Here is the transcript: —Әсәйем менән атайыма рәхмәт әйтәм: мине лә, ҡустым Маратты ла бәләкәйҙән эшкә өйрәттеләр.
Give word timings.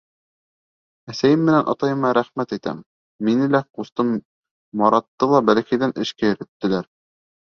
—Әсәйем 1.11 1.43
менән 1.49 1.67
атайыма 1.73 2.13
рәхмәт 2.19 2.55
әйтәм: 2.57 2.79
мине 3.27 3.49
лә, 3.57 3.61
ҡустым 3.81 4.09
Маратты 4.83 5.33
ла 5.35 5.43
бәләкәйҙән 5.51 5.95
эшкә 6.07 6.33
өйрәттеләр. 6.33 6.91